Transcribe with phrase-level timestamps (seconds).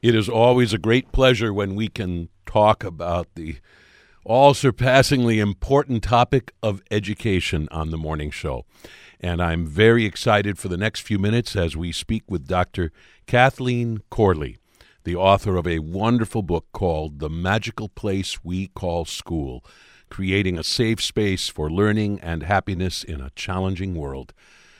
[0.00, 3.56] It is always a great pleasure when we can talk about the
[4.24, 8.64] all surpassingly important topic of education on the morning show.
[9.20, 12.92] And I'm very excited for the next few minutes as we speak with Dr.
[13.26, 14.58] Kathleen Corley,
[15.02, 19.64] the author of a wonderful book called The Magical Place We Call School
[20.10, 24.32] Creating a Safe Space for Learning and Happiness in a Challenging World.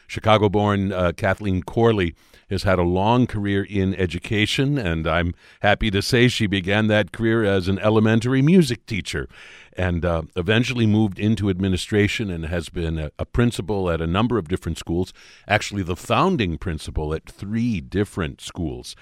[0.08, 2.14] Chicago born uh, Kathleen Corley
[2.50, 7.12] has had a long career in education, and I'm happy to say she began that
[7.12, 9.28] career as an elementary music teacher
[9.76, 14.38] and uh, eventually moved into administration and has been a, a, principal at a number
[14.38, 15.12] of different schools,
[15.46, 18.96] actually, the founding principal at three different schools.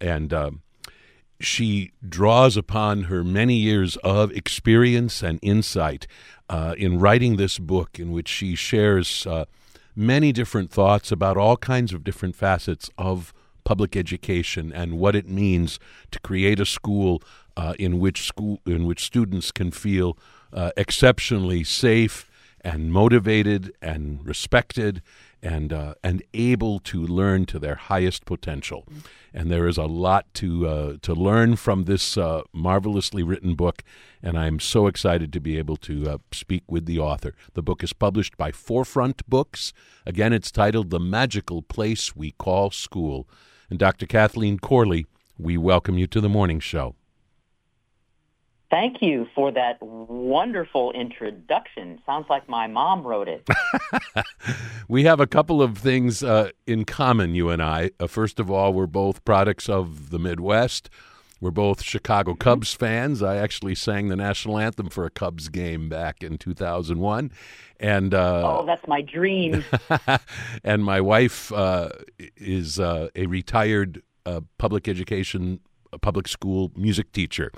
[0.00, 0.52] And uh,
[1.40, 6.06] she draws upon her many years of experience and insight
[6.48, 9.44] uh, in writing this book, in which she shares uh,
[9.94, 13.32] many different thoughts about all kinds of different facets of
[13.64, 15.78] public education and what it means
[16.10, 17.22] to create a school
[17.56, 20.16] uh, in which school in which students can feel
[20.52, 22.28] uh, exceptionally safe
[22.64, 25.02] and motivated and respected
[25.42, 28.86] and uh, and able to learn to their highest potential.
[29.34, 33.82] And there is a lot to uh, to learn from this uh, marvelously written book,
[34.22, 37.34] and I'm so excited to be able to uh, speak with the author.
[37.54, 39.72] The book is published by Forefront Books.
[40.06, 43.28] Again, it's titled "The Magical Place We Call School."
[43.68, 44.06] And Dr.
[44.06, 45.06] Kathleen Corley,
[45.38, 46.94] we welcome you to the morning show.
[48.72, 52.00] Thank you for that wonderful introduction.
[52.06, 53.46] Sounds like my mom wrote it.
[54.88, 57.90] we have a couple of things uh, in common, you and I.
[58.00, 60.88] Uh, first of all, we're both products of the Midwest.
[61.38, 62.38] We're both Chicago mm-hmm.
[62.38, 63.22] Cubs fans.
[63.22, 67.30] I actually sang the national anthem for a Cubs game back in 2001.
[67.78, 69.66] And uh, oh, that's my dream.
[70.64, 71.90] and my wife uh,
[72.38, 75.60] is uh, a retired uh, public education,
[76.00, 77.52] public school music teacher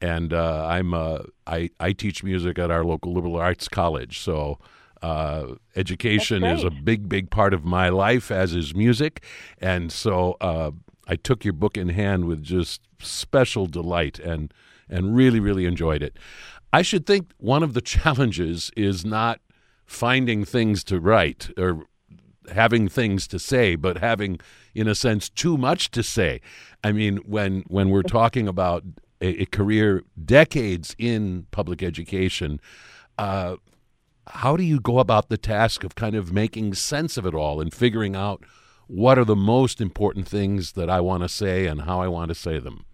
[0.00, 4.20] and uh, I'm uh, I I teach music at our local liberal arts college.
[4.20, 4.58] So
[5.02, 9.24] uh, education is a big big part of my life, as is music,
[9.58, 10.70] and so uh,
[11.06, 14.52] I took your book in hand with just special delight and
[14.88, 16.18] and really really enjoyed it.
[16.72, 19.40] I should think one of the challenges is not
[19.86, 21.84] finding things to write or
[22.52, 24.38] having things to say, but having,
[24.74, 26.40] in a sense, too much to say.
[26.84, 28.84] I mean, when when we're talking about
[29.20, 32.60] a, a career decades in public education.
[33.18, 33.56] Uh,
[34.28, 37.60] how do you go about the task of kind of making sense of it all
[37.60, 38.42] and figuring out
[38.88, 42.28] what are the most important things that I want to say and how I want
[42.28, 42.84] to say them?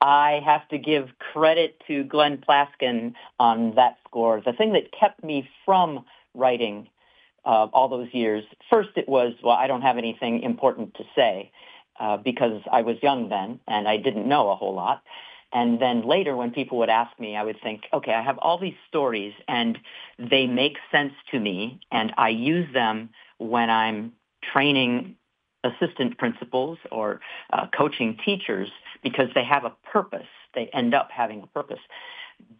[0.00, 4.42] I have to give credit to Glenn Plaskin on that score.
[4.44, 6.88] The thing that kept me from writing
[7.44, 11.52] uh, all those years, first it was, well, I don't have anything important to say
[12.02, 15.02] uh, because I was young then and I didn't know a whole lot.
[15.52, 18.58] And then later when people would ask me, I would think, okay, I have all
[18.58, 19.78] these stories and
[20.18, 24.12] they make sense to me and I use them when I'm
[24.52, 25.14] training
[25.62, 27.20] assistant principals or
[27.52, 28.68] uh, coaching teachers
[29.04, 30.26] because they have a purpose.
[30.56, 31.80] They end up having a purpose.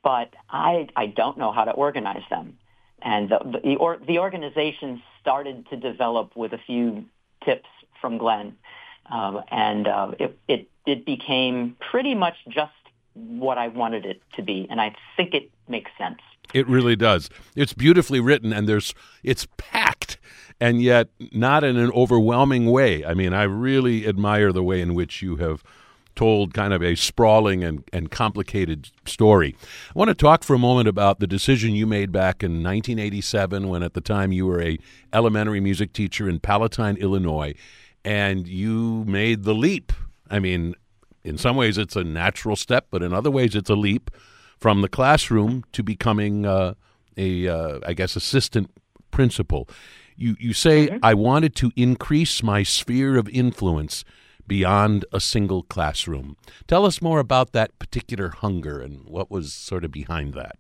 [0.05, 2.59] But I, I don't know how to organize them.
[3.01, 7.07] And the, the, or, the organization started to develop with a few
[7.45, 7.69] tips
[8.01, 8.57] from Glenn.
[9.13, 12.73] Um, and uh, it, it, it became pretty much just
[13.15, 16.19] what I wanted it to be, and I think it makes sense.
[16.55, 17.29] It really does.
[17.55, 20.19] It's beautifully written, and there's it's packed,
[20.59, 23.05] and yet not in an overwhelming way.
[23.05, 25.63] I mean, I really admire the way in which you have
[26.15, 29.57] told kind of a sprawling and, and complicated story.
[29.95, 33.69] I want to talk for a moment about the decision you made back in 1987
[33.69, 34.79] when at the time you were a
[35.13, 37.55] elementary music teacher in Palatine, Illinois
[38.05, 39.93] and you made the leap.
[40.31, 40.75] I mean,
[41.25, 44.11] in some ways it's a natural step, but in other ways it's a leap
[44.59, 46.75] from the classroom to becoming uh,
[47.17, 48.71] a, uh, I guess, assistant
[49.11, 49.69] principal.
[50.17, 50.99] You you say mm-hmm.
[51.03, 54.05] I wanted to increase my sphere of influence
[54.47, 56.37] beyond a single classroom.
[56.67, 60.59] Tell us more about that particular hunger and what was sort of behind that.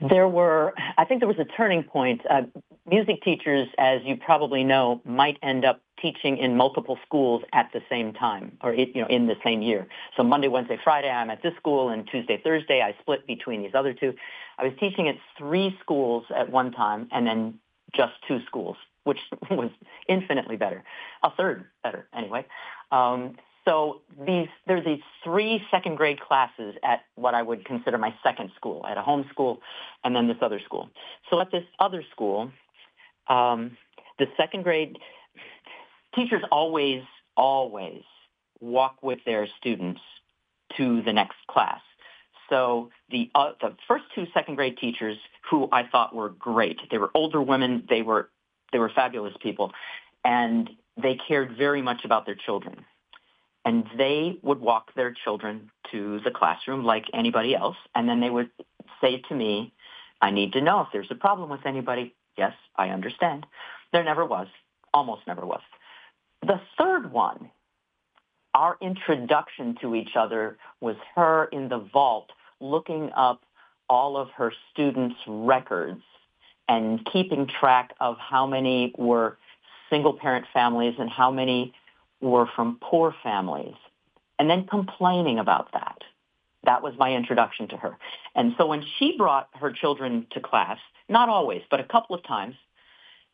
[0.00, 2.22] There were, I think there was a turning point.
[2.28, 2.42] Uh,
[2.88, 7.80] music teachers, as you probably know, might end up teaching in multiple schools at the
[7.90, 9.86] same time or you know in the same year.
[10.16, 13.74] So Monday, Wednesday, Friday I'm at this school and Tuesday, Thursday I split between these
[13.74, 14.14] other two.
[14.58, 17.58] I was teaching at three schools at one time and then
[17.94, 19.18] just two schools, which
[19.50, 19.70] was
[20.08, 20.82] infinitely better.
[21.22, 22.46] A third better anyway.
[22.90, 23.36] Um,
[23.70, 28.50] so these there's these three second grade classes at what I would consider my second
[28.56, 29.60] school, at a home school,
[30.02, 30.90] and then this other school.
[31.30, 32.50] So at this other school,
[33.28, 33.76] um,
[34.18, 34.98] the second grade
[36.16, 37.02] teachers always
[37.36, 38.02] always
[38.60, 40.00] walk with their students
[40.76, 41.80] to the next class.
[42.48, 45.16] So the uh, the first two second grade teachers
[45.48, 46.78] who I thought were great.
[46.90, 47.84] They were older women.
[47.88, 48.30] They were
[48.72, 49.72] they were fabulous people,
[50.24, 50.68] and
[51.00, 52.84] they cared very much about their children.
[53.64, 58.30] And they would walk their children to the classroom like anybody else, and then they
[58.30, 58.50] would
[59.00, 59.72] say to me,
[60.20, 63.46] "I need to know if there's a problem with anybody." Yes, I understand.
[63.92, 64.48] There never was.
[64.94, 65.62] Almost never was.
[66.42, 67.50] The third one
[68.54, 72.30] our introduction to each other was her in the vault
[72.60, 73.42] looking up
[73.88, 76.02] all of her students' records
[76.68, 79.38] and keeping track of how many were
[79.88, 81.74] single parent families and how many
[82.20, 83.74] were from poor families,
[84.38, 86.02] and then complaining about that.
[86.64, 87.96] That was my introduction to her.
[88.34, 90.78] And so when she brought her children to class,
[91.08, 92.54] not always, but a couple of times,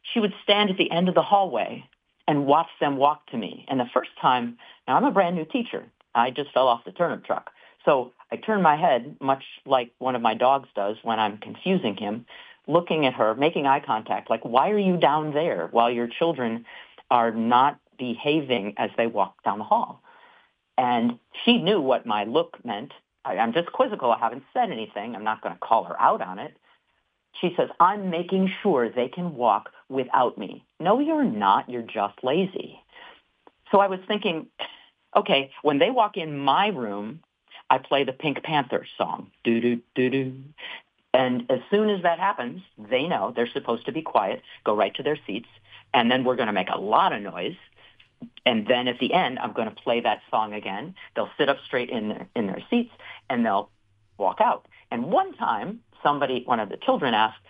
[0.02, 1.84] she would stand at the end of the hallway
[2.28, 3.66] and watch them walk to me.
[3.68, 5.84] And the first time, now I'm a brand new teacher.
[6.14, 7.50] I just fell off the turnip truck.
[7.84, 11.96] So I turn my head, much like one of my dogs does when I'm confusing
[11.96, 12.26] him,
[12.66, 16.64] looking at her, making eye contact, like, why are you down there while your children
[17.10, 20.02] are not behaving as they walk down the hall?
[20.78, 22.92] And she knew what my look meant.
[23.24, 24.10] I, I'm just quizzical.
[24.12, 25.14] I haven't said anything.
[25.14, 26.56] I'm not going to call her out on it.
[27.40, 30.64] She says, I'm making sure they can walk without me.
[30.80, 31.68] No, you're not.
[31.68, 32.80] You're just lazy.
[33.70, 34.46] So I was thinking,
[35.14, 37.20] okay, when they walk in my room,
[37.68, 39.30] I play the Pink Panther song.
[39.44, 40.34] Do do do do.
[41.12, 44.94] And as soon as that happens, they know they're supposed to be quiet, go right
[44.96, 45.48] to their seats,
[45.94, 47.56] and then we're going to make a lot of noise.
[48.44, 50.94] And then at the end, I'm going to play that song again.
[51.14, 52.92] They'll sit up straight in their in their seats
[53.28, 53.70] and they'll
[54.18, 54.66] walk out.
[54.90, 57.40] And one time, somebody, one of the children asked,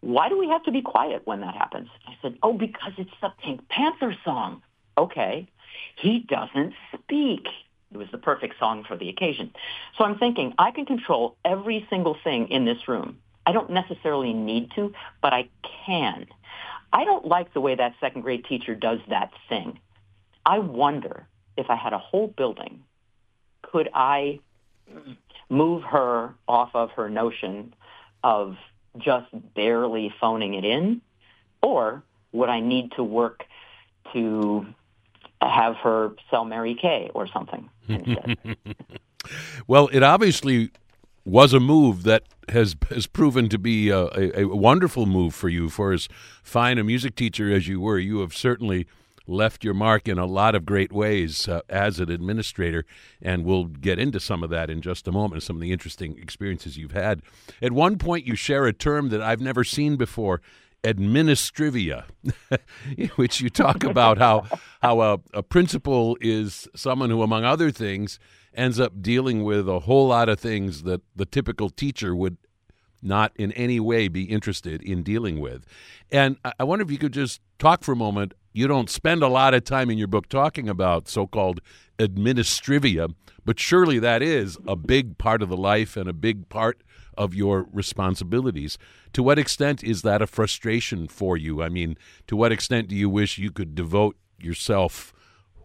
[0.00, 3.10] "Why do we have to be quiet when that happens?" I said, "Oh, because it's
[3.20, 4.62] the Pink Panther song."
[4.96, 5.46] Okay.
[5.96, 7.46] He doesn't speak.
[7.92, 9.52] It was the perfect song for the occasion.
[9.96, 13.18] So I'm thinking I can control every single thing in this room.
[13.46, 14.92] I don't necessarily need to,
[15.22, 15.48] but I
[15.86, 16.26] can.
[16.92, 19.78] I don't like the way that second grade teacher does that thing.
[20.44, 21.26] I wonder
[21.56, 22.82] if I had a whole building,
[23.62, 24.40] could I
[25.48, 27.74] move her off of her notion
[28.24, 28.56] of
[28.98, 31.00] just barely phoning it in?
[31.62, 32.02] Or
[32.32, 33.44] would I need to work
[34.12, 34.66] to
[35.42, 38.36] have her sell Mary Kay or something instead.
[39.66, 40.70] well, it obviously
[41.24, 45.48] was a move that has has proven to be a, a, a, wonderful move for
[45.48, 45.68] you.
[45.68, 46.08] For as
[46.42, 48.86] fine a music teacher as you were, you have certainly
[49.26, 52.84] left your mark in a lot of great ways uh, as an administrator,
[53.22, 55.42] and we'll get into some of that in just a moment.
[55.42, 57.22] Some of the interesting experiences you've had.
[57.62, 60.40] At one point, you share a term that I've never seen before
[60.82, 62.04] administrivia,
[63.16, 64.46] which you talk about how
[64.80, 68.18] how a, a principal is someone who, among other things,
[68.54, 72.36] ends up dealing with a whole lot of things that the typical teacher would
[73.02, 75.64] not in any way be interested in dealing with.
[76.10, 78.34] And I wonder if you could just talk for a moment.
[78.52, 81.60] You don't spend a lot of time in your book talking about so called
[81.98, 83.14] administrivia,
[83.44, 86.82] but surely that is a big part of the life and a big part
[87.16, 88.76] of your responsibilities.
[89.12, 91.62] To what extent is that a frustration for you?
[91.62, 95.12] I mean, to what extent do you wish you could devote yourself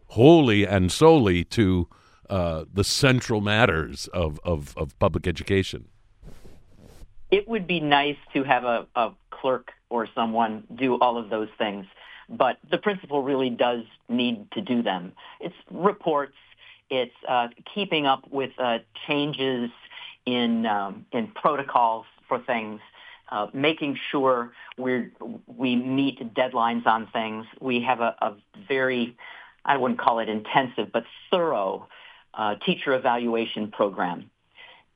[0.08, 1.88] wholly and solely to
[2.30, 5.88] uh, the central matters of, of, of, public education?
[7.32, 11.50] It would be nice to have a, a clerk or someone do all of those
[11.58, 11.86] things,
[12.30, 15.14] but the principal really does need to do them.
[15.40, 16.36] It's reports,
[16.90, 19.70] it's uh, keeping up with uh, changes
[20.26, 22.80] in um, in protocols for things,
[23.32, 25.10] uh, making sure we
[25.48, 27.46] we meet deadlines on things.
[27.60, 28.34] We have a, a,
[28.68, 29.16] very,
[29.64, 31.88] I wouldn't call it intensive, but thorough
[32.34, 34.30] uh, teacher evaluation program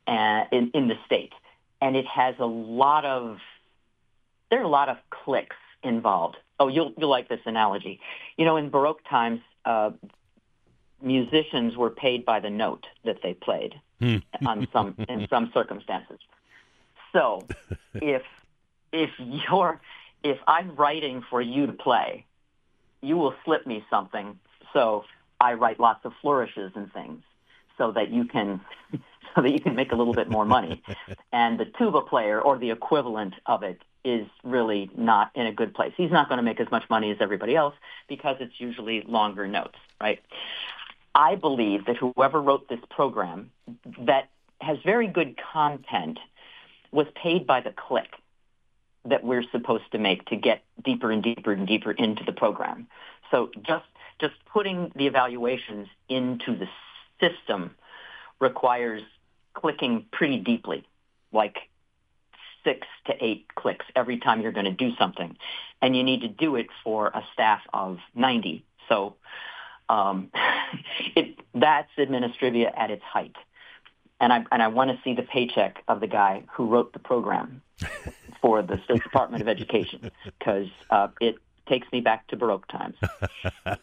[0.07, 1.33] uh, in in the state,
[1.81, 3.37] and it has a lot of
[4.49, 6.37] there are a lot of clicks involved.
[6.59, 7.99] Oh, you'll you'll like this analogy.
[8.37, 9.91] You know, in Baroque times, uh,
[11.01, 14.17] musicians were paid by the note that they played hmm.
[14.45, 16.19] on some in some circumstances.
[17.13, 17.47] So
[17.95, 18.23] if
[18.91, 19.79] if you're
[20.23, 22.25] if I'm writing for you to play,
[23.01, 24.39] you will slip me something.
[24.73, 25.05] So
[25.39, 27.23] I write lots of flourishes and things
[27.77, 28.61] so that you can
[29.35, 30.83] so that you can make a little bit more money.
[31.31, 35.73] and the tuba player or the equivalent of it is really not in a good
[35.73, 35.93] place.
[35.97, 37.75] He's not going to make as much money as everybody else
[38.07, 40.19] because it's usually longer notes, right?
[41.13, 43.51] I believe that whoever wrote this program
[43.99, 44.29] that
[44.61, 46.19] has very good content
[46.91, 48.07] was paid by the click
[49.05, 52.87] that we're supposed to make to get deeper and deeper and deeper into the program.
[53.31, 53.85] So just
[54.19, 56.67] just putting the evaluations into the
[57.21, 57.75] system
[58.39, 59.01] requires
[59.53, 60.85] clicking pretty deeply,
[61.31, 61.68] like
[62.63, 65.37] six to eight clicks every time you're going to do something.
[65.81, 68.63] And you need to do it for a staff of 90.
[68.87, 69.15] So
[69.87, 70.31] um,
[71.15, 73.35] it, that's administrivia at its height.
[74.21, 76.99] And I, and I want to see the paycheck of the guy who wrote the
[76.99, 77.61] program
[78.41, 81.37] for the State Department of Education because uh, it
[81.69, 82.95] takes me back to Baroque times.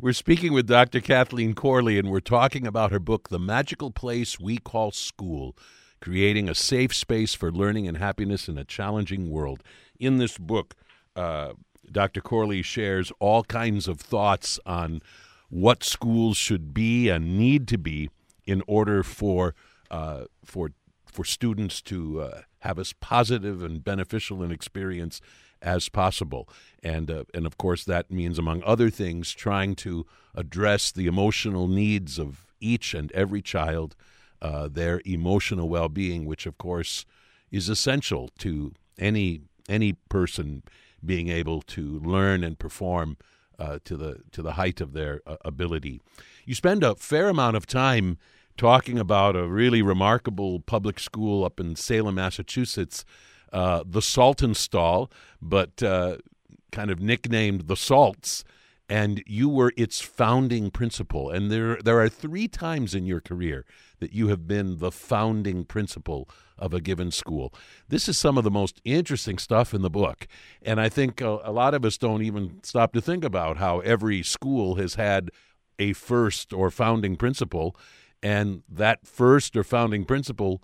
[0.00, 1.00] we're speaking with Dr.
[1.00, 5.56] Kathleen Corley, and we're talking about her book, The Magical Place We Call School
[6.00, 9.62] Creating a Safe Space for Learning and Happiness in a Challenging World.
[9.98, 10.74] In this book,
[11.14, 11.52] uh,
[11.90, 12.20] Dr.
[12.20, 15.02] Corley shares all kinds of thoughts on
[15.48, 18.08] what schools should be and need to be
[18.44, 19.54] in order for
[19.90, 20.70] uh, for
[21.10, 25.20] for students to uh, have as positive and beneficial an experience
[25.62, 26.48] as possible.
[26.82, 31.68] And, uh, and of course, that means, among other things, trying to address the emotional
[31.68, 33.96] needs of each and every child,
[34.42, 37.04] uh, their emotional well being, which, of course,
[37.50, 40.62] is essential to any, any person
[41.04, 43.16] being able to learn and perform
[43.58, 46.00] uh, to, the, to the height of their uh, ability.
[46.44, 48.18] You spend a fair amount of time
[48.56, 53.04] talking about a really remarkable public school up in Salem, Massachusetts
[53.52, 55.10] uh, the Saltonstall,
[55.42, 56.18] but uh,
[56.70, 58.44] kind of nicknamed the Salts.
[58.90, 61.30] And you were its founding principal.
[61.30, 63.64] And there, there are three times in your career
[64.00, 66.28] that you have been the founding principal
[66.58, 67.54] of a given school.
[67.88, 70.26] This is some of the most interesting stuff in the book.
[70.60, 73.78] And I think a, a lot of us don't even stop to think about how
[73.78, 75.30] every school has had
[75.78, 77.76] a first or founding principal.
[78.22, 80.62] And that first or founding principal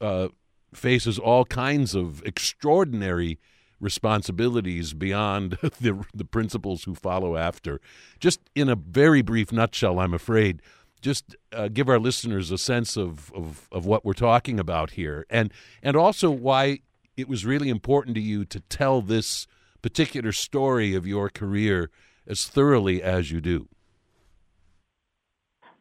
[0.00, 0.28] uh,
[0.74, 3.38] faces all kinds of extraordinary
[3.80, 7.80] responsibilities beyond the, the principals who follow after.
[8.18, 10.62] Just in a very brief nutshell, I'm afraid,
[11.00, 15.24] just uh, give our listeners a sense of, of, of what we're talking about here,
[15.30, 16.80] and and also why
[17.16, 19.46] it was really important to you to tell this
[19.82, 21.90] particular story of your career
[22.26, 23.66] as thoroughly as you do.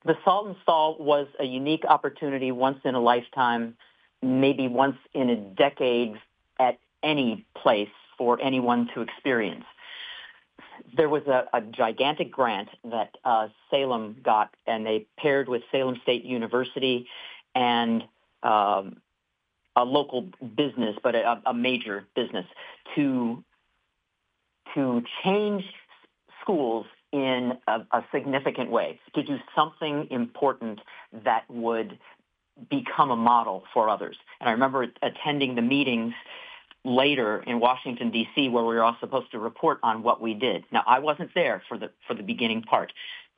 [0.06, 3.76] The Saltonstall was a unique opportunity, once in a lifetime
[4.22, 6.16] maybe once in a decade
[6.60, 9.66] at any place for anyone to experience.
[10.96, 16.00] There was a, a gigantic grant that uh, Salem got, and they paired with Salem
[16.04, 17.08] State University
[17.56, 18.04] and
[18.44, 18.98] um,
[19.76, 22.46] a local business, but a, a major business,
[22.96, 23.44] to
[24.76, 25.64] to change
[26.42, 30.80] schools in a, a, significant way, to do something important
[31.26, 31.98] that would
[32.70, 34.16] become a model for others.
[34.40, 36.14] And I remember attending the meetings
[36.86, 38.50] later in Washington D.C.
[38.50, 40.64] where we were all supposed to report on what we did.
[40.72, 42.94] Now I wasn't there for the for the beginning part.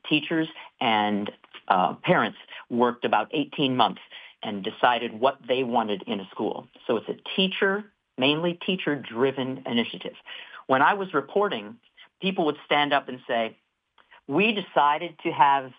[0.08, 0.48] Teachers
[0.80, 1.30] and
[1.68, 2.38] uh, parents
[2.70, 4.00] worked about 18 months
[4.42, 6.66] and decided what they wanted in a school.
[6.86, 7.84] So it's a teacher,
[8.18, 10.14] mainly teacher-driven initiative.
[10.66, 11.76] When I was reporting,
[12.20, 13.56] people would stand up and say,
[14.26, 15.72] "We decided to have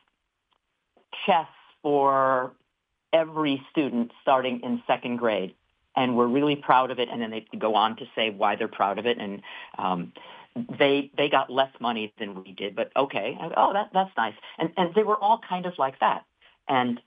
[1.25, 1.48] chess
[1.82, 2.53] for
[3.12, 5.53] every student starting in second grade.
[5.95, 7.09] And we're really proud of it.
[7.12, 9.17] And then they go on to say why they're proud of it.
[9.19, 9.41] And
[9.77, 10.13] um,
[10.79, 13.38] they they got less money than we did, but okay.
[13.57, 14.35] Oh, that that's nice.
[14.57, 16.25] And and they were all kind of like that.
[16.67, 17.00] And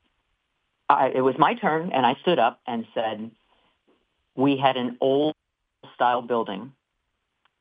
[0.88, 3.30] I, it was my turn, and I stood up and said,
[4.36, 5.34] "We had an old
[5.94, 6.72] style building,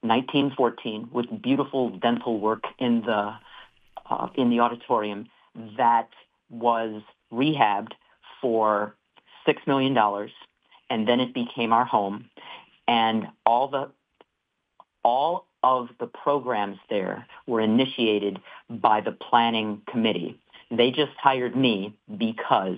[0.01, 3.35] 1914, with beautiful dental work in the
[4.09, 5.27] uh, in the auditorium
[5.77, 6.09] that
[6.49, 7.01] was
[7.31, 7.93] rehabbed
[8.41, 8.95] for
[9.47, 9.97] $6 million,
[10.89, 12.29] and then it became our home.
[12.87, 13.89] And all the
[15.03, 18.39] all of the programs there were initiated
[18.69, 20.39] by the planning committee.
[20.71, 22.77] They just hired me because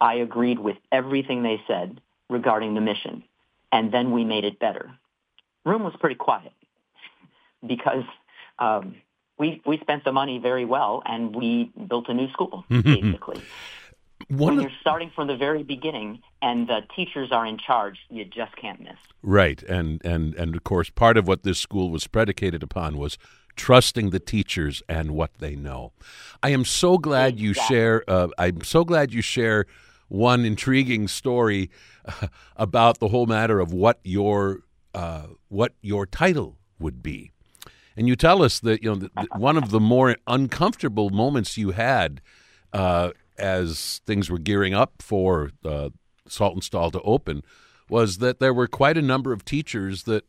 [0.00, 3.24] I agreed with everything they said regarding the mission.
[3.72, 4.90] And then we made it better.
[5.64, 6.52] Room was pretty quiet
[7.66, 8.04] because
[8.58, 8.96] um,
[9.38, 13.42] we we spent the money very well and we built a new school basically.
[14.28, 18.24] One when you're starting from the very beginning and the teachers are in charge, you
[18.24, 18.96] just can't miss.
[19.22, 23.18] Right, and and and of course, part of what this school was predicated upon was
[23.54, 25.92] trusting the teachers and what they know.
[26.42, 27.44] I am so glad exactly.
[27.46, 28.04] you share.
[28.08, 29.66] Uh, I'm so glad you share
[30.08, 31.70] one intriguing story
[32.04, 34.60] uh, about the whole matter of what your
[34.92, 37.30] uh, what your title would be,
[37.96, 42.20] and you tell us that you know one of the more uncomfortable moments you had
[42.72, 45.90] uh, as things were gearing up for uh,
[46.28, 47.42] Saltonstall to open
[47.88, 50.24] was that there were quite a number of teachers that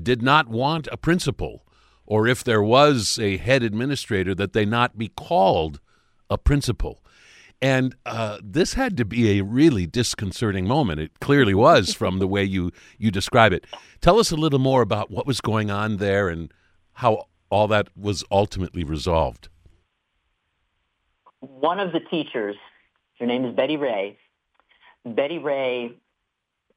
[0.00, 1.64] did not want a principal
[2.08, 5.78] or if there was a head administrator, that they not be called
[6.30, 7.04] a principal.
[7.60, 11.00] And uh, this had to be a really disconcerting moment.
[11.00, 13.66] It clearly was from the way you, you describe it.
[14.00, 16.50] Tell us a little more about what was going on there and
[16.94, 19.50] how all that was ultimately resolved.
[21.40, 22.56] One of the teachers,
[23.18, 24.18] her name is Betty Ray.
[25.04, 25.92] Betty Ray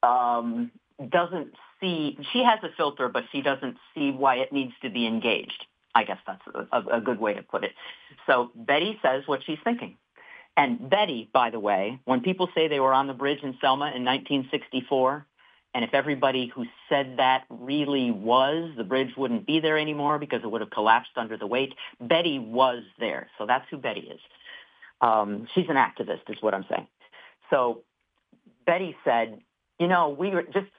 [0.02, 0.70] um,
[1.08, 5.06] doesn't see, she has a filter, but she doesn't see why it needs to be
[5.06, 5.66] engaged.
[5.94, 6.42] I guess that's
[6.72, 7.72] a, a good way to put it.
[8.26, 9.96] So Betty says what she's thinking.
[10.56, 13.86] And Betty, by the way, when people say they were on the bridge in Selma
[13.86, 15.26] in 1964,
[15.74, 20.42] and if everybody who said that really was, the bridge wouldn't be there anymore because
[20.44, 21.74] it would have collapsed under the weight.
[22.00, 23.28] Betty was there.
[23.38, 24.20] So that's who Betty is.
[25.02, 26.86] Um, she's an activist is what I'm saying.
[27.50, 27.82] So
[28.64, 29.40] Betty said,
[29.78, 30.70] you know, we were just,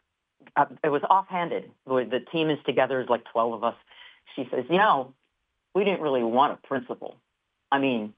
[0.56, 1.70] uh, it was offhanded.
[1.86, 3.76] The team is together, there's like 12 of us.
[4.36, 5.14] She says, you know,
[5.76, 7.18] we didn't really want a principal.
[7.72, 8.14] I mean,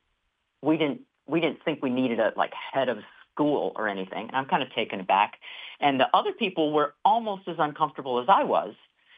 [0.61, 2.99] we didn't we didn't think we needed a like head of
[3.33, 4.27] school or anything.
[4.27, 5.39] And I'm kind of taken aback.
[5.79, 8.75] And the other people were almost as uncomfortable as I was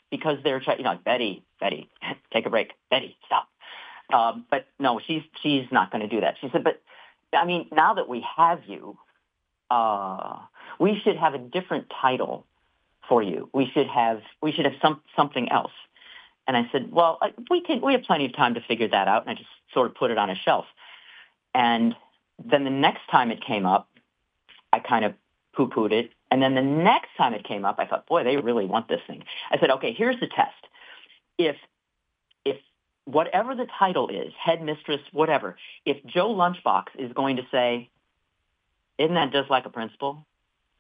[0.09, 1.89] because they're you know, Betty, Betty,
[2.33, 2.71] take a break.
[2.89, 3.47] Betty, stop.
[4.13, 6.35] Um, but no, she's she's not going to do that.
[6.39, 6.81] She said, but
[7.33, 8.97] I mean, now that we have you,
[9.69, 10.39] uh,
[10.79, 12.45] we should have a different title
[13.09, 13.49] for you.
[13.53, 15.73] We should have we should have some something else.
[16.47, 19.23] And I said, well, we can we have plenty of time to figure that out.
[19.23, 20.65] And I just sort of put it on a shelf.
[21.53, 21.95] And
[22.43, 23.89] then the next time it came up,
[24.71, 25.13] I kind of
[25.53, 26.11] poo-pooed it.
[26.29, 29.01] And then the next time it came up, I thought, boy, they really want this
[29.07, 29.23] thing.
[29.49, 30.67] I said, okay, here's the test.
[31.37, 31.55] If
[33.07, 37.89] whatever the title is, headmistress, whatever, if Joe Lunchbox is going to say,
[38.97, 40.25] isn't that just like a principal?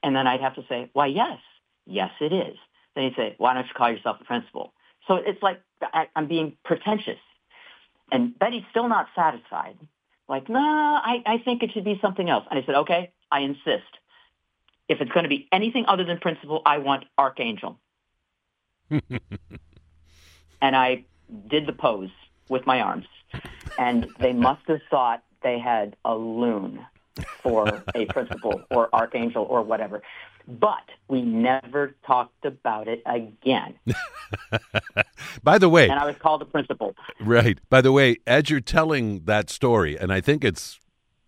[0.03, 1.39] And then I'd have to say, why, yes,
[1.85, 2.57] yes, it is.
[2.95, 4.73] Then he'd say, why don't you call yourself a principal?
[5.07, 7.19] So it's like I, I'm being pretentious.
[8.11, 9.77] And Betty's still not satisfied
[10.29, 12.45] like, no, I, I think it should be something else.
[12.49, 13.87] And I said, okay, I insist.
[14.89, 17.79] If it's going to be anything other than principal, I want archangel.
[18.89, 19.01] and
[20.61, 21.05] I
[21.47, 22.09] did the pose
[22.49, 23.05] with my arms.
[23.77, 26.85] And they must have thought they had a loon
[27.41, 30.01] for a principal or archangel or whatever.
[30.47, 33.75] But we never talked about it again.
[35.43, 36.95] By the way, and I was called a principal.
[37.19, 37.59] Right.
[37.69, 40.79] By the way, as you're telling that story, and I think it's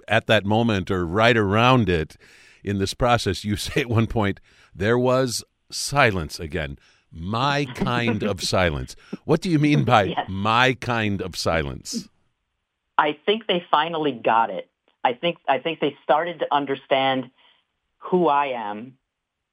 [0.07, 2.15] at that moment or right around it
[2.63, 4.39] in this process, you say at one point,
[4.73, 6.77] there was silence again.
[7.11, 8.95] My kind of silence.
[9.25, 10.25] What do you mean by yes.
[10.29, 12.07] my kind of silence?
[12.97, 14.69] I think they finally got it.
[15.03, 17.31] I think I think they started to understand
[17.97, 18.97] who I am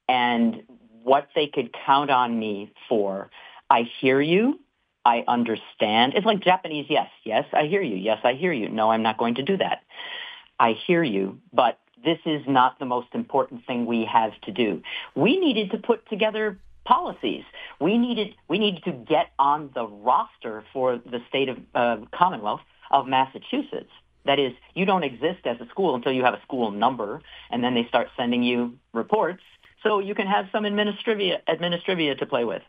[0.07, 0.63] and
[1.03, 3.29] what they could count on me for.
[3.69, 4.59] I hear you.
[5.05, 6.13] I understand.
[6.15, 7.95] It's like Japanese, yes, yes, I hear you.
[7.95, 8.67] Yes, I hear you.
[8.67, 9.83] No, I'm not going to do that.
[10.59, 14.81] I hear you, but this is not the most important thing we have to do.
[15.15, 17.43] We needed to put together policies.
[17.79, 22.61] We needed we needed to get on the roster for the state of uh, Commonwealth
[22.89, 23.91] of Massachusetts.
[24.25, 27.63] That is, you don't exist as a school until you have a school number, and
[27.63, 29.41] then they start sending you reports
[29.83, 32.61] so you can have some administrivia, administrivia to play with.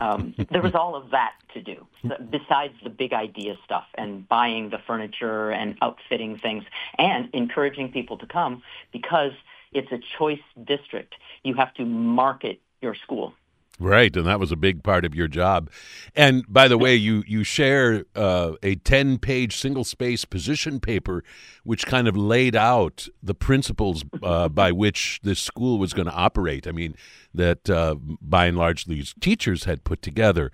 [0.00, 1.86] Um, there was all of that to do
[2.30, 6.64] besides the big idea stuff and buying the furniture and outfitting things
[6.98, 9.32] and encouraging people to come because
[9.72, 11.14] it's a choice district.
[11.42, 13.34] You have to market your school.
[13.80, 15.70] Right, and that was a big part of your job.
[16.14, 21.24] And by the way, you you share uh, a ten page single space position paper,
[21.64, 26.14] which kind of laid out the principles uh, by which this school was going to
[26.14, 26.66] operate.
[26.66, 26.94] I mean,
[27.34, 30.52] that uh, by and large these teachers had put together,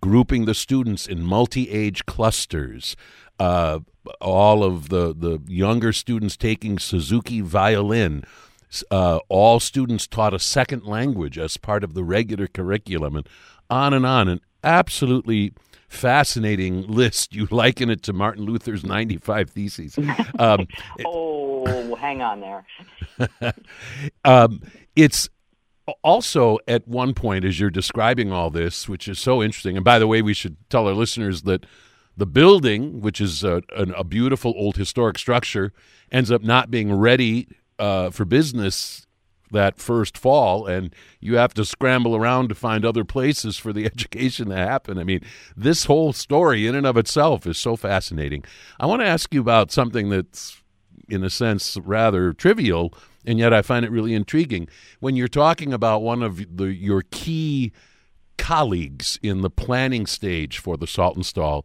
[0.00, 2.96] grouping the students in multi age clusters.
[3.38, 3.80] Uh,
[4.20, 8.24] all of the the younger students taking Suzuki violin
[8.90, 13.28] uh, all students taught a second language as part of the regular curriculum, and
[13.70, 14.28] on and on.
[14.28, 15.52] An absolutely
[15.88, 17.34] fascinating list.
[17.34, 19.98] You liken it to Martin Luther's 95 Theses.
[20.38, 20.66] Um,
[21.06, 22.66] oh, hang on there.
[24.24, 24.60] um,
[24.94, 25.30] it's
[26.02, 29.98] also at one point, as you're describing all this, which is so interesting, and by
[29.98, 31.64] the way, we should tell our listeners that
[32.16, 35.72] the building, which is a, a beautiful old historic structure,
[36.10, 37.48] ends up not being ready
[37.78, 39.06] uh, for business
[39.52, 43.86] that first fall, and you have to scramble around to find other places for the
[43.92, 44.98] education to happen.
[44.98, 45.20] I mean,
[45.56, 48.44] this whole story in and of itself is so fascinating.
[48.80, 50.62] I want to ask you about something that's,
[51.08, 52.92] in a sense, rather trivial,
[53.24, 54.68] and yet I find it really intriguing.
[55.00, 57.72] When you're talking about one of the, your key
[58.38, 61.64] colleagues in the planning stage for the Saltonstall,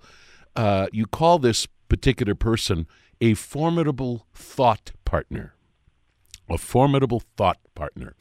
[0.56, 2.88] uh, you call this particular person
[3.20, 5.56] a formidable thought partner.
[6.52, 8.14] A formidable thought partner.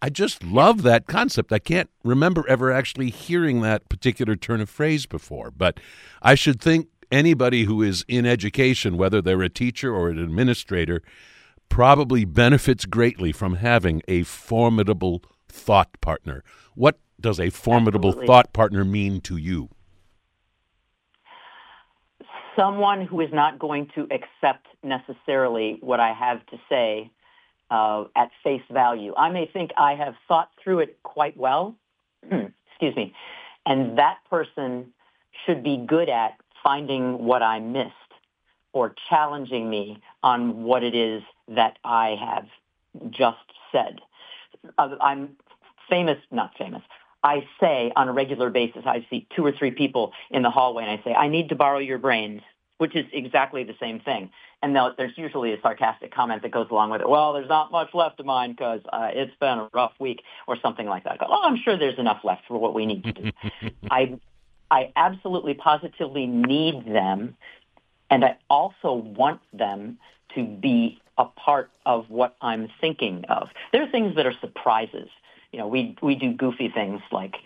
[0.00, 1.52] I just love that concept.
[1.52, 5.78] I can't remember ever actually hearing that particular turn of phrase before, but
[6.22, 11.02] I should think anybody who is in education, whether they're a teacher or an administrator,
[11.68, 16.42] probably benefits greatly from having a formidable thought partner.
[16.74, 18.26] What does a formidable Absolutely.
[18.26, 19.68] thought partner mean to you?
[22.56, 27.10] Someone who is not going to accept necessarily what I have to say
[27.70, 29.14] uh, at face value.
[29.16, 31.76] I may think I have thought through it quite well,
[32.22, 33.14] excuse me,
[33.66, 34.92] and that person
[35.44, 37.92] should be good at finding what I missed
[38.72, 42.46] or challenging me on what it is that I have
[43.10, 43.38] just
[43.70, 44.00] said.
[44.78, 45.36] Uh, I'm
[45.88, 46.82] famous, not famous.
[47.22, 50.84] I say on a regular basis, I see two or three people in the hallway
[50.84, 52.42] and I say, I need to borrow your brains,
[52.78, 54.30] which is exactly the same thing.
[54.64, 57.08] And there's usually a sarcastic comment that goes along with it.
[57.08, 60.56] Well, there's not much left of mine because uh, it's been a rough week or
[60.56, 61.12] something like that.
[61.12, 63.30] I go, oh, I'm sure there's enough left for what we need to do.
[63.90, 64.18] I,
[64.70, 67.36] I absolutely positively need them.
[68.08, 69.98] And I also want them
[70.34, 73.50] to be a part of what I'm thinking of.
[73.70, 75.10] There are things that are surprises.
[75.52, 77.36] You know, we we do goofy things like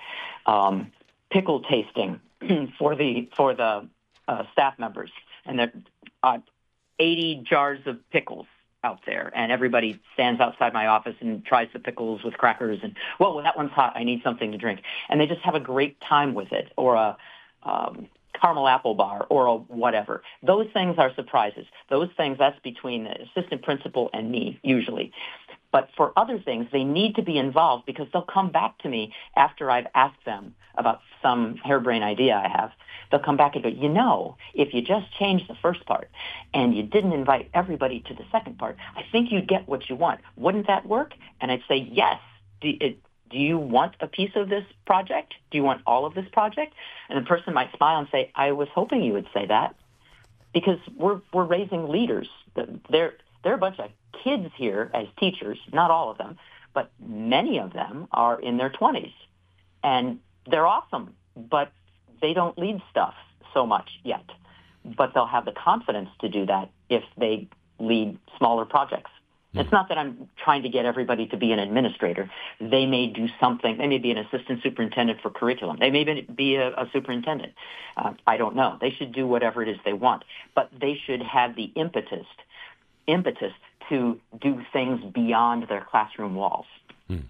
[0.47, 0.93] um,
[1.33, 2.21] pickle tasting
[2.79, 3.89] for the for the
[4.29, 5.11] uh, staff members,
[5.45, 5.73] and there
[6.23, 6.43] are
[6.99, 8.47] 80 jars of pickles
[8.85, 12.97] out there, and everybody stands outside my office and tries the pickles with crackers, and
[13.19, 13.93] well, that one's hot.
[13.97, 16.95] I need something to drink, and they just have a great time with it, or
[16.95, 17.17] a
[17.65, 18.09] um,
[18.41, 20.23] caramel apple bar or a whatever.
[20.43, 21.67] Those things are surprises.
[21.91, 25.13] Those things, that's between the assistant principal and me, usually.
[25.71, 29.13] But for other things, they need to be involved because they'll come back to me
[29.37, 32.71] after I've asked them about some harebrained idea I have.
[33.11, 36.09] They'll come back and go, you know, if you just changed the first part
[36.55, 39.97] and you didn't invite everybody to the second part, I think you'd get what you
[39.97, 40.21] want.
[40.37, 41.13] Wouldn't that work?
[41.41, 42.19] And I'd say, yes.
[42.61, 42.99] Do, it,
[43.31, 45.35] do you want a piece of this project?
[45.51, 46.75] Do you want all of this project?
[47.09, 49.75] And the person might smile and say, I was hoping you would say that
[50.55, 52.29] because we're, we're raising leaders.
[52.91, 53.91] There, there are a bunch of
[54.25, 56.39] kids here as teachers, not all of them,
[56.75, 59.13] but many of them are in their 20s.
[59.83, 60.19] And
[60.51, 61.73] they're awesome, but
[62.21, 63.15] they don't lead stuff
[63.55, 64.25] so much yet.
[64.85, 67.49] But they'll have the confidence to do that if they
[67.79, 69.11] lead smaller projects.
[69.11, 69.61] Mm-hmm.
[69.61, 72.31] It's not that I'm trying to get everybody to be an administrator.
[72.61, 73.79] They may do something.
[73.79, 75.79] They may be an assistant superintendent for curriculum.
[75.81, 77.55] They may be a, a superintendent.
[77.97, 78.77] Uh, I don't know.
[78.81, 80.25] They should do whatever it is they want,
[80.55, 82.27] but they should have the impetus,
[83.09, 83.53] impetus
[83.89, 86.67] to do things beyond their classroom walls.
[87.11, 87.25] Mm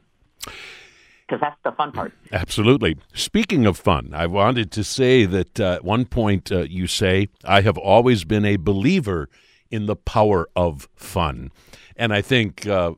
[1.29, 2.13] because that's the fun part.
[2.33, 2.97] Absolutely.
[3.13, 7.29] Speaking of fun, I wanted to say that uh, at one point uh, you say,
[7.45, 9.29] I have always been a believer
[9.71, 11.51] in the power of fun.
[11.97, 12.95] And I think uh,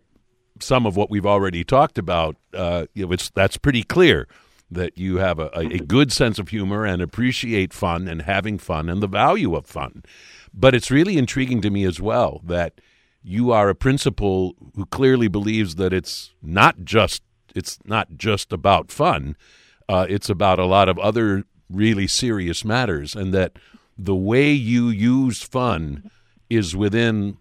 [0.60, 4.28] some of what we've already talked about, uh, you know, it's, that's pretty clear
[4.70, 8.88] that you have a, a good sense of humor and appreciate fun and having fun
[8.88, 10.04] and the value of fun.
[10.52, 12.80] But it's really intriguing to me as well that
[13.22, 17.22] you are a principal who clearly believes that it's not just
[17.54, 19.36] it's not just about fun.
[19.88, 23.52] Uh, it's about a lot of other really serious matters, and that
[23.98, 26.10] the way you use fun
[26.48, 27.38] is within,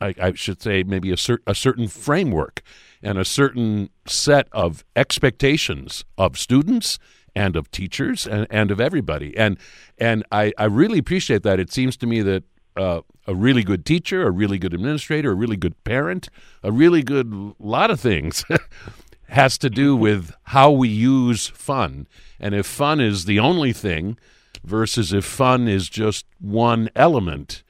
[0.00, 2.62] I, I should say, maybe a, cer- a certain framework
[3.02, 6.98] and a certain set of expectations of students
[7.36, 9.36] and of teachers and, and of everybody.
[9.36, 9.58] And
[9.98, 11.60] and I, I really appreciate that.
[11.60, 12.44] It seems to me that
[12.76, 16.28] uh, a really good teacher, a really good administrator, a really good parent,
[16.62, 18.44] a really good lot of things
[19.28, 22.08] has to do with how we use fun.
[22.40, 24.18] And if fun is the only thing
[24.64, 27.62] versus if fun is just one element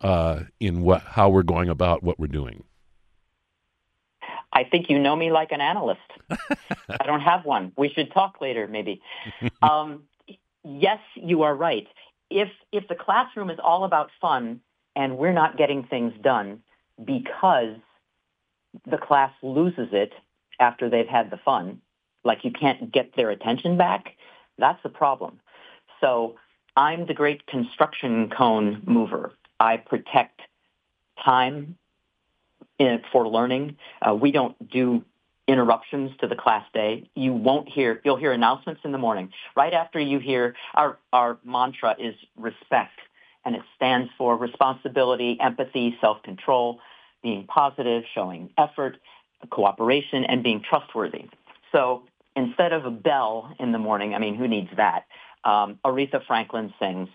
[0.00, 2.64] uh, in what, how we're going about what we're doing.
[4.52, 6.00] I think you know me like an analyst.
[6.30, 7.72] I don't have one.
[7.76, 9.00] We should talk later, maybe.
[9.62, 10.02] Um,
[10.64, 11.86] yes, you are right.
[12.30, 14.60] If if the classroom is all about fun
[14.96, 16.62] and we're not getting things done
[17.02, 17.76] because
[18.86, 20.12] the class loses it
[20.58, 21.80] after they've had the fun,
[22.24, 24.16] like you can't get their attention back,
[24.58, 25.40] that's the problem.
[26.00, 26.36] So
[26.76, 29.32] I'm the great construction cone mover.
[29.60, 30.40] I protect
[31.24, 31.76] time
[32.82, 33.76] in, for learning.
[34.04, 35.04] Uh, we don't do
[35.48, 36.92] interruptions to the class day.
[37.14, 39.26] You won't hear, you'll hear announcements in the morning.
[39.62, 42.14] Right after you hear, our, our mantra is
[42.48, 42.98] respect,
[43.44, 46.80] and it stands for responsibility, empathy, self-control,
[47.22, 48.94] being positive, showing effort,
[49.50, 51.24] cooperation and being trustworthy.
[51.72, 52.04] So
[52.36, 55.06] instead of a bell in the morning, I mean, who needs that?
[55.44, 57.08] Um, Aretha Franklin sings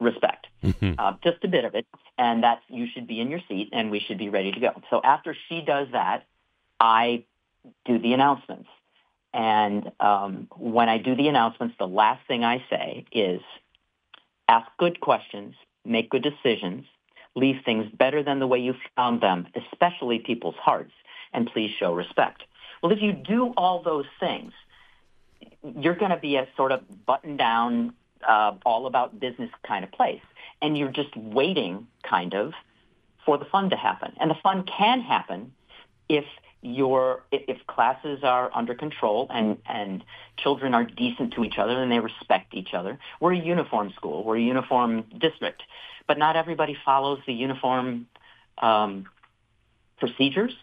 [0.00, 0.37] respect,
[0.72, 0.94] mm-hmm.
[0.98, 3.90] uh, just a bit of it, and that you should be in your seat and
[3.90, 4.82] we should be ready to go.
[4.90, 6.26] So after she does that,
[6.80, 7.24] I
[7.84, 8.68] do the announcements.
[9.34, 13.40] And um, when I do the announcements, the last thing I say is
[14.48, 15.54] ask good questions,
[15.84, 16.86] make good decisions,
[17.34, 20.92] leave things better than the way you found them, especially people's hearts,
[21.32, 22.42] and please show respect.
[22.82, 24.52] Well, if you do all those things,
[25.62, 27.92] you're going to be a sort of button down,
[28.26, 30.22] uh, all about business kind of place.
[30.60, 32.52] And you're just waiting kind of
[33.24, 34.14] for the fun to happen.
[34.20, 35.52] And the fun can happen
[36.08, 36.24] if
[36.60, 40.02] your if classes are under control and and
[40.36, 42.98] children are decent to each other and they respect each other.
[43.20, 44.24] We're a uniform school.
[44.24, 45.62] We're a uniform district,
[46.08, 48.08] but not everybody follows the uniform
[48.58, 49.06] um,
[49.98, 50.54] procedures.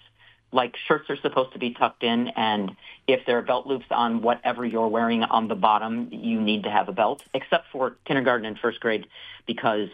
[0.51, 2.75] Like shirts are supposed to be tucked in, and
[3.07, 6.69] if there are belt loops on whatever you're wearing on the bottom, you need to
[6.69, 9.07] have a belt, except for kindergarten and first grade,
[9.45, 9.89] because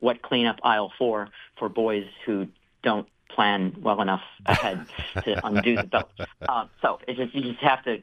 [0.00, 2.46] what clean up aisle four for boys who
[2.82, 4.86] don't plan well enough ahead
[5.24, 6.10] to undo the belt.
[6.48, 7.98] Uh, so it just, you just have to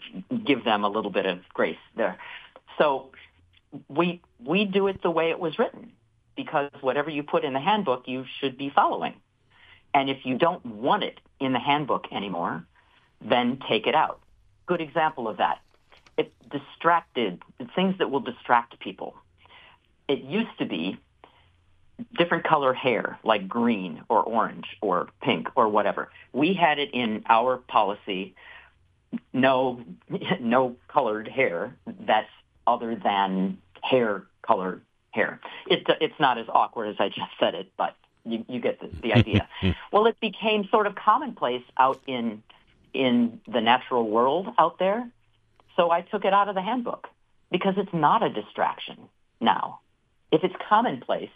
[0.46, 2.18] give them a little bit of grace there.
[2.78, 3.12] So
[3.88, 5.94] we we do it the way it was written
[6.36, 9.14] because whatever you put in the handbook, you should be following.
[9.94, 12.66] And if you don't want it in the handbook anymore,
[13.22, 14.20] then take it out.
[14.66, 15.60] Good example of that.
[16.18, 17.42] It distracted
[17.76, 19.16] things that will distract people.
[20.08, 21.00] It used to be
[22.18, 26.10] different color hair, like green or orange or pink or whatever.
[26.34, 28.36] We had it in our policy,
[29.34, 29.84] no,
[30.40, 32.30] no colored hair that's
[32.66, 35.40] other than hair colored hair.
[35.68, 38.90] It, it's not as awkward as I just said it, but you, you get the,
[39.02, 39.48] the idea.
[39.92, 42.44] well, it became sort of commonplace out in
[42.94, 45.10] in the natural world out there,
[45.78, 47.08] so I took it out of the handbook
[47.50, 48.98] because it's not a distraction
[49.40, 49.80] now.
[50.30, 51.30] If it's commonplace,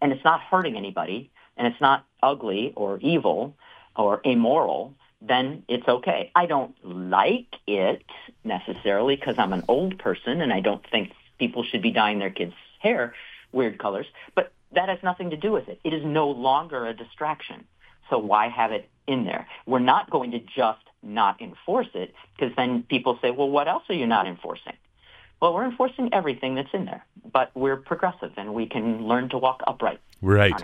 [0.00, 3.54] and it's not hurting anybody and it's not ugly or evil
[3.96, 6.30] or immoral, then it's okay.
[6.34, 8.04] I don't like it
[8.44, 12.30] necessarily because I'm an old person and I don't think people should be dyeing their
[12.30, 13.14] kids' hair
[13.52, 15.80] weird colors, but that has nothing to do with it.
[15.84, 17.64] It is no longer a distraction.
[18.08, 19.46] So why have it in there?
[19.66, 23.84] We're not going to just not enforce it because then people say, well, what else
[23.88, 24.74] are you not enforcing?
[25.40, 29.38] Well, we're enforcing everything that's in there, but we're progressive and we can learn to
[29.38, 30.00] walk upright.
[30.20, 30.54] Right.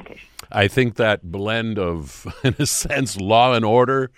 [0.53, 4.11] I think that blend of, in a sense, law and order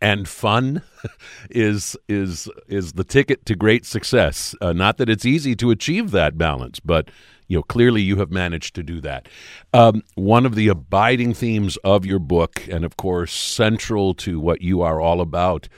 [0.00, 0.82] and fun
[1.50, 4.54] is is is the ticket to great success.
[4.60, 7.10] Uh, not that it's easy to achieve that balance, but
[7.50, 9.28] you know clearly you have managed to do that.
[9.74, 14.62] Um, one of the abiding themes of your book, and of course central to what
[14.62, 15.68] you are all about,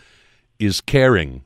[0.59, 1.45] is caring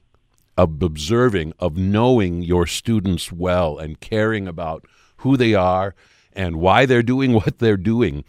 [0.58, 4.84] of observing, of knowing your students well and caring about
[5.18, 5.94] who they are
[6.32, 8.24] and why they're doing what they're doing.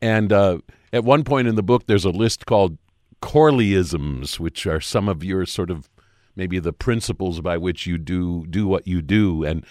[0.00, 0.58] And uh,
[0.90, 2.78] at one point in the book, there's a list called
[3.20, 5.90] Corleyisms, which are some of your sort of
[6.34, 9.44] maybe the principles by which you do do what you do.
[9.44, 9.66] And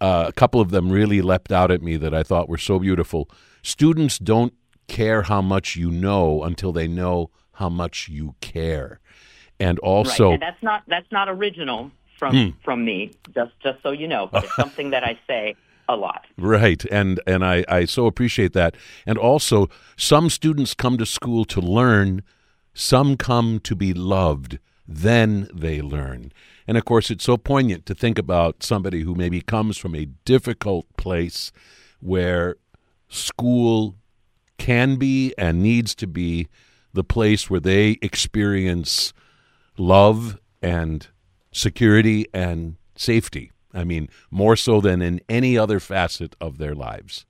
[0.00, 2.78] uh, a couple of them really leapt out at me that I thought were so
[2.78, 3.30] beautiful.
[3.62, 4.54] Students don't
[4.88, 9.00] care how much you know until they know how much you care
[9.60, 10.32] and also right.
[10.34, 12.48] and that's not that's not original from hmm.
[12.64, 15.54] from me just just so you know but it's something that i say
[15.88, 18.74] a lot right and and i i so appreciate that
[19.06, 22.22] and also some students come to school to learn
[22.74, 24.58] some come to be loved
[24.92, 26.32] then they learn
[26.66, 30.06] and of course it's so poignant to think about somebody who maybe comes from a
[30.24, 31.52] difficult place
[32.00, 32.56] where
[33.08, 33.96] school
[34.58, 36.46] can be and needs to be
[36.92, 39.12] the place where they experience
[39.78, 41.08] love and
[41.52, 43.50] security and safety.
[43.72, 47.24] I mean, more so than in any other facet of their lives.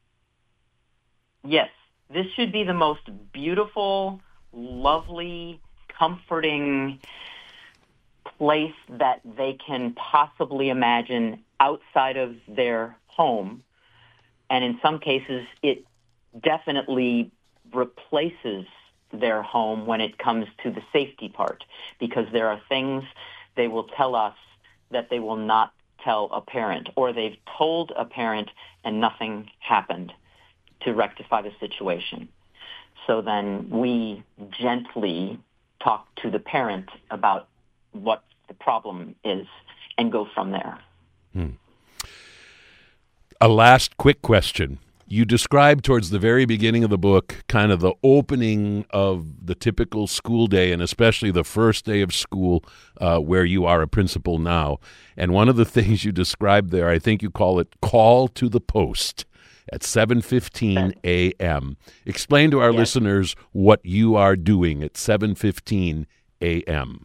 [1.45, 1.69] Yes,
[2.13, 4.21] this should be the most beautiful,
[4.53, 5.61] lovely,
[5.99, 6.99] comforting
[8.41, 13.63] place that they can possibly imagine outside of their home.
[14.49, 15.85] And in some cases, it
[16.43, 17.31] definitely
[17.75, 18.65] replaces
[19.13, 21.65] their home when it comes to the safety part
[21.99, 23.05] because there are things
[23.57, 24.37] they will tell us
[24.91, 28.49] that they will not tell a parent or they've told a parent
[28.85, 30.15] and nothing happened
[30.81, 32.27] to rectify the situation.
[33.07, 35.39] So then we gently
[35.83, 37.49] talk to the parent about
[37.93, 39.47] what the problem is
[39.97, 40.79] and go from there.
[41.33, 41.51] Hmm.
[43.41, 47.81] A last quick question You describe towards the very beginning of the book kind of
[47.81, 52.63] the opening of the typical school day, and especially the first day of school
[53.01, 54.79] uh, where you are a principal now.
[55.17, 58.49] And one of the things you describe there, I think you call it call to
[58.49, 59.25] the post
[59.73, 61.77] at 7:15 a.m.
[62.07, 62.79] Explain to our Yes.
[62.81, 66.07] listeners what you are doing at 7:15
[66.43, 67.05] a.m.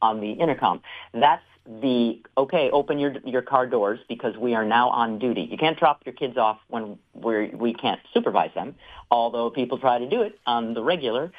[0.00, 0.82] on the intercom.
[1.12, 2.70] That's the okay.
[2.70, 5.46] Open your your car doors because we are now on duty.
[5.50, 8.74] You can't drop your kids off when we we can't supervise them.
[9.10, 11.30] Although people try to do it on the regular,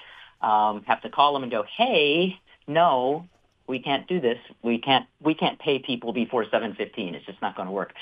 [0.41, 3.28] um, have to call them and go, hey, no,
[3.67, 4.38] we can't do this.
[4.62, 7.15] We can't we can't pay people before 7:15.
[7.15, 7.93] It's just not going to work.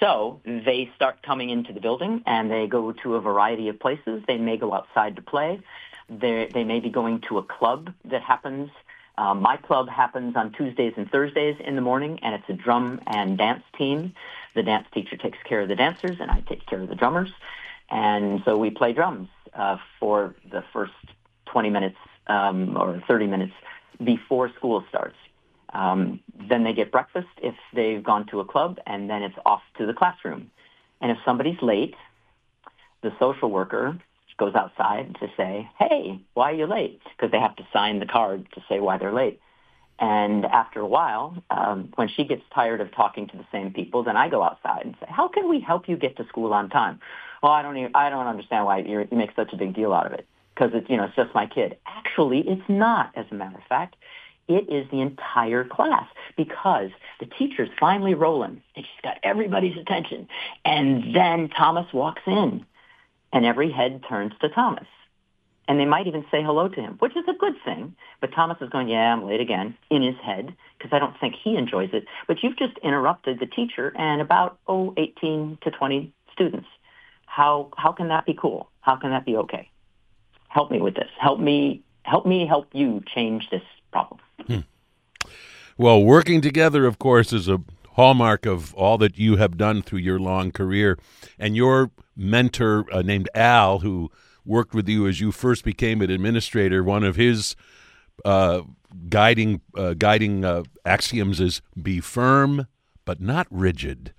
[0.00, 4.22] So they start coming into the building and they go to a variety of places.
[4.26, 5.60] They may go outside to play.
[6.08, 8.70] They they may be going to a club that happens.
[9.20, 13.02] Um, my club happens on Tuesdays and Thursdays in the morning, and it's a drum
[13.06, 14.14] and dance team.
[14.54, 17.30] The dance teacher takes care of the dancers, and I take care of the drummers.
[17.90, 20.94] And so we play drums uh, for the first
[21.52, 23.52] 20 minutes um, or 30 minutes
[24.02, 25.16] before school starts.
[25.74, 29.60] Um, then they get breakfast if they've gone to a club, and then it's off
[29.76, 30.50] to the classroom.
[31.02, 31.94] And if somebody's late,
[33.02, 33.98] the social worker
[34.40, 38.06] goes outside to say, "Hey, why are you late?" Because they have to sign the
[38.06, 39.38] card to say why they're late.
[39.98, 44.02] And after a while, um, when she gets tired of talking to the same people,
[44.02, 46.70] then I go outside and say, "How can we help you get to school on
[46.70, 47.00] time?"
[47.42, 50.06] Well, I don't even, I don't understand why you make such a big deal out
[50.06, 51.76] of it because it's you know it's just my kid.
[51.86, 53.12] Actually, it's not.
[53.14, 53.96] As a matter of fact,
[54.48, 60.28] it is the entire class because the teacher's finally rolling and she's got everybody's attention,
[60.64, 62.64] and then Thomas walks in,
[63.32, 64.86] and every head turns to Thomas.
[65.68, 67.94] And they might even say hello to him, which is a good thing.
[68.20, 71.36] But Thomas is going, yeah, I'm late again, in his head, because I don't think
[71.42, 72.06] he enjoys it.
[72.26, 76.66] But you've just interrupted the teacher and about, oh, 18 to 20 students.
[77.26, 78.68] How, how can that be cool?
[78.80, 79.70] How can that be okay?
[80.48, 81.10] Help me with this.
[81.20, 83.62] Help me, help me help you change this
[83.92, 84.18] problem.
[84.48, 84.58] Hmm.
[85.78, 87.60] Well, working together, of course, is a
[88.00, 90.98] hallmark of all that you have done through your long career.
[91.38, 94.10] And your mentor, uh, named Al, who
[94.46, 97.56] worked with you as you first became an administrator, one of his
[98.24, 98.62] uh,
[99.10, 102.66] guiding uh, guiding uh, axioms is be firm
[103.04, 104.14] but not rigid.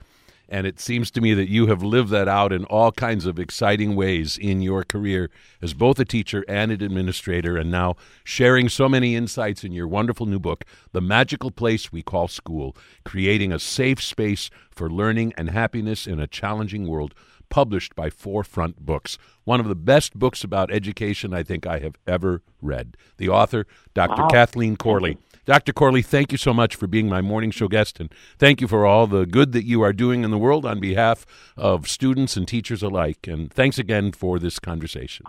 [0.51, 3.39] And it seems to me that you have lived that out in all kinds of
[3.39, 5.29] exciting ways in your career
[5.61, 9.87] as both a teacher and an administrator, and now sharing so many insights in your
[9.87, 15.31] wonderful new book, The Magical Place We Call School Creating a Safe Space for Learning
[15.37, 17.15] and Happiness in a Challenging World,
[17.49, 19.17] published by Forefront Books.
[19.45, 22.97] One of the best books about education I think I have ever read.
[23.15, 24.23] The author, Dr.
[24.23, 24.27] Wow.
[24.27, 25.17] Kathleen Corley.
[25.51, 25.73] Dr.
[25.73, 28.85] Corley, thank you so much for being my morning show guest, and thank you for
[28.85, 31.25] all the good that you are doing in the world on behalf
[31.57, 33.27] of students and teachers alike.
[33.27, 35.25] And thanks again for this conversation.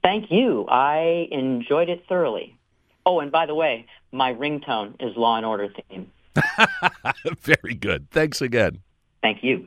[0.00, 0.64] Thank you.
[0.68, 2.56] I enjoyed it thoroughly.
[3.04, 6.12] Oh, and by the way, my ringtone is Law and Order theme.
[7.40, 8.12] Very good.
[8.12, 8.78] Thanks again.
[9.22, 9.66] Thank you.